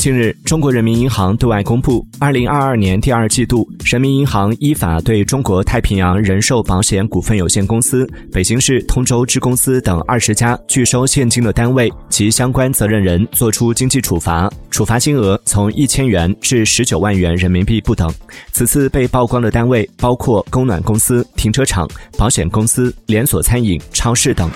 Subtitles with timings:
[0.00, 18.10] 近日中国人民银行对外公布二零二二年第二季度人民银行依法对中国太平洋人寿保险股份有限公司北京市通州支公司等二十家拒收现金的单位及相关责任人作出经济处罚处罚金额从一千元至十九万元人民币不等。
[18.52, 21.86] 此次被曝光的单位包括供暖公司停车场
[22.16, 24.50] 保险公司连锁餐饮超市等。